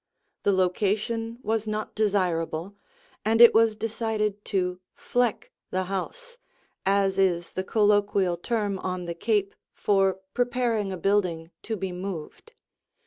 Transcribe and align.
The 0.41 0.51
location 0.51 1.37
was 1.43 1.67
not 1.67 1.93
desirable, 1.93 2.75
and 3.23 3.39
it 3.39 3.53
was 3.53 3.75
decided 3.75 4.43
to 4.45 4.79
"fleck" 4.95 5.51
the 5.69 5.83
house, 5.83 6.39
as 6.87 7.19
is 7.19 7.53
the 7.53 7.63
colloquial 7.63 8.35
term 8.35 8.79
on 8.79 9.05
the 9.05 9.13
Cape 9.13 9.53
for 9.75 10.19
preparing 10.33 10.91
a 10.91 10.97
building 10.97 11.51
to 11.61 11.77
be 11.77 11.91
moved. 11.91 12.53